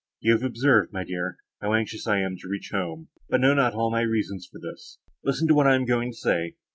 [0.19, 3.75] You have observed, my dear, how anxious I am to reach home, but know not
[3.75, 4.97] all my reasons for this.
[5.23, 6.55] Listen to what I am going to say.